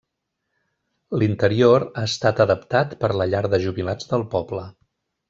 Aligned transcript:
L'interior 1.23 1.85
ha 2.01 2.05
estat 2.11 2.41
adaptat 2.45 2.97
per 3.05 3.11
la 3.21 3.29
llar 3.35 3.43
de 3.55 3.61
jubilats 3.67 4.11
del 4.15 4.25
poble. 4.33 4.65